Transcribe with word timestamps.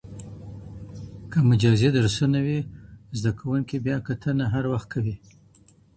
که 1.31 1.39
مجازي 1.49 1.87
درسونه 1.97 2.39
وي، 2.45 2.59
زده 3.19 3.31
کوونکي 3.39 3.77
بیاکتنه 3.85 4.45
هر 4.53 4.65
وخت 4.73 4.87
کوي. 4.93 5.15